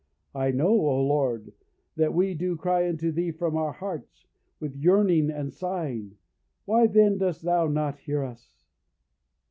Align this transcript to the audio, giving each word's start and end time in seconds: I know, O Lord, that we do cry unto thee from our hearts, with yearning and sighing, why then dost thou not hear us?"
I 0.33 0.49
know, 0.49 0.69
O 0.71 0.99
Lord, 1.03 1.53
that 1.95 2.11
we 2.15 2.33
do 2.33 2.57
cry 2.57 2.89
unto 2.89 3.11
thee 3.11 3.29
from 3.29 3.55
our 3.55 3.73
hearts, 3.73 4.25
with 4.59 4.75
yearning 4.75 5.29
and 5.29 5.53
sighing, 5.53 6.17
why 6.65 6.87
then 6.87 7.19
dost 7.19 7.43
thou 7.43 7.67
not 7.67 7.99
hear 7.99 8.23
us?" 8.23 8.65